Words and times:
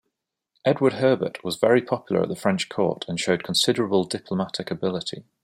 Edward 0.65 0.93
Herbert 0.93 1.43
was 1.43 1.57
very 1.59 1.79
popular 1.79 2.23
at 2.23 2.27
the 2.29 2.35
French 2.35 2.69
court 2.69 3.05
and 3.07 3.19
showed 3.19 3.43
considerable 3.43 4.03
diplomatic 4.03 4.71
ability. 4.71 5.25